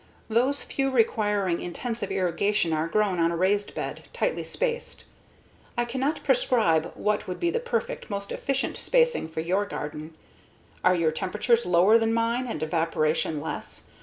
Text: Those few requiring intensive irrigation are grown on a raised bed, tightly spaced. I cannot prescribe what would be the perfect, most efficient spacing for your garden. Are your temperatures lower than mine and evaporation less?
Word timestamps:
Those 0.29 0.63
few 0.63 0.89
requiring 0.89 1.61
intensive 1.61 2.09
irrigation 2.09 2.73
are 2.73 2.87
grown 2.87 3.19
on 3.19 3.29
a 3.29 3.37
raised 3.37 3.75
bed, 3.75 4.05
tightly 4.13 4.43
spaced. 4.43 5.03
I 5.77 5.85
cannot 5.85 6.23
prescribe 6.23 6.91
what 6.95 7.27
would 7.27 7.39
be 7.39 7.51
the 7.51 7.59
perfect, 7.59 8.09
most 8.09 8.31
efficient 8.31 8.77
spacing 8.77 9.27
for 9.27 9.41
your 9.41 9.63
garden. 9.67 10.15
Are 10.83 10.95
your 10.95 11.11
temperatures 11.11 11.67
lower 11.67 11.99
than 11.99 12.15
mine 12.15 12.47
and 12.47 12.63
evaporation 12.63 13.41
less? 13.41 13.83